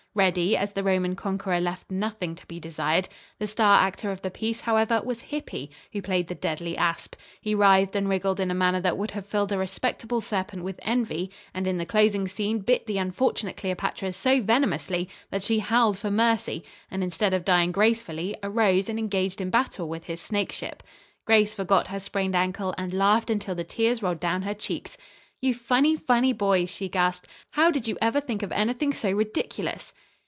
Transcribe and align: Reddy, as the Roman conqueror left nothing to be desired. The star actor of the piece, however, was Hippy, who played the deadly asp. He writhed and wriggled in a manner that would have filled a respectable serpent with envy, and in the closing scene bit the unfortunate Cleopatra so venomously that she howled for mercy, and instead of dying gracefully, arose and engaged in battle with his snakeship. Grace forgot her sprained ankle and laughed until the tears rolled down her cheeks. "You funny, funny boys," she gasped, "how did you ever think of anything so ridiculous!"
Reddy, 0.13 0.57
as 0.57 0.73
the 0.73 0.83
Roman 0.83 1.15
conqueror 1.15 1.61
left 1.61 1.89
nothing 1.89 2.35
to 2.35 2.45
be 2.45 2.59
desired. 2.59 3.07
The 3.39 3.47
star 3.47 3.79
actor 3.79 4.11
of 4.11 4.21
the 4.21 4.29
piece, 4.29 4.59
however, 4.59 5.01
was 5.01 5.21
Hippy, 5.21 5.71
who 5.93 6.01
played 6.01 6.27
the 6.27 6.35
deadly 6.35 6.75
asp. 6.75 7.15
He 7.39 7.55
writhed 7.55 7.95
and 7.95 8.09
wriggled 8.09 8.41
in 8.41 8.51
a 8.51 8.53
manner 8.53 8.81
that 8.81 8.97
would 8.97 9.11
have 9.11 9.25
filled 9.25 9.53
a 9.53 9.57
respectable 9.57 10.19
serpent 10.19 10.65
with 10.65 10.81
envy, 10.83 11.31
and 11.53 11.65
in 11.65 11.77
the 11.77 11.85
closing 11.85 12.27
scene 12.27 12.59
bit 12.59 12.87
the 12.87 12.97
unfortunate 12.97 13.55
Cleopatra 13.55 14.11
so 14.11 14.41
venomously 14.41 15.07
that 15.29 15.43
she 15.43 15.59
howled 15.59 15.97
for 15.97 16.11
mercy, 16.11 16.65
and 16.91 17.05
instead 17.05 17.33
of 17.33 17.45
dying 17.45 17.71
gracefully, 17.71 18.35
arose 18.43 18.89
and 18.89 18.99
engaged 18.99 19.39
in 19.39 19.49
battle 19.49 19.87
with 19.87 20.07
his 20.07 20.19
snakeship. 20.19 20.83
Grace 21.25 21.53
forgot 21.53 21.87
her 21.87 22.01
sprained 22.01 22.35
ankle 22.35 22.75
and 22.77 22.93
laughed 22.93 23.29
until 23.29 23.55
the 23.55 23.63
tears 23.63 24.03
rolled 24.03 24.19
down 24.19 24.41
her 24.41 24.53
cheeks. 24.53 24.97
"You 25.43 25.55
funny, 25.55 25.95
funny 25.95 26.33
boys," 26.33 26.69
she 26.69 26.87
gasped, 26.87 27.25
"how 27.51 27.71
did 27.71 27.87
you 27.87 27.97
ever 27.99 28.21
think 28.21 28.43
of 28.43 28.51
anything 28.51 28.93
so 28.93 29.09
ridiculous!" 29.11 29.91